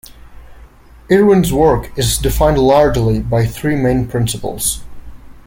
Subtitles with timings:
[1.11, 4.81] Irwin's work is defined largely by three main principles.